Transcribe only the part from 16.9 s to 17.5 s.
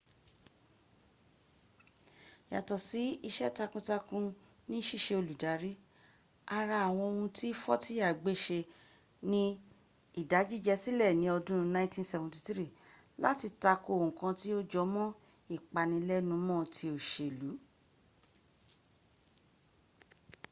òṣèl